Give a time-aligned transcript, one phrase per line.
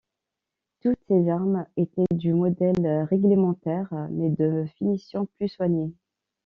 [0.79, 5.93] Toutes ces armes étaient du modèle réglementaire, mais de finition plus soignée.